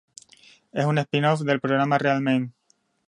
[0.71, 2.51] Es un spin-off del programa Real Men.